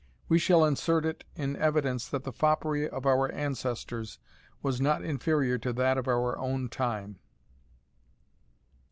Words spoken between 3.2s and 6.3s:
ancestors was not inferior to that of